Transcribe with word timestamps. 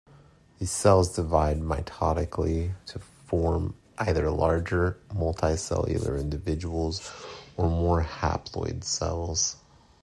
These 0.57 0.71
cells 0.71 1.15
divide 1.15 1.59
mitotically 1.59 2.73
to 2.87 2.97
form 2.97 3.75
either 3.99 4.31
larger, 4.31 4.97
multicellular 5.13 6.19
individuals, 6.19 7.07
or 7.55 7.69
more 7.69 8.01
haploid 8.03 8.83
cells. 8.83 9.57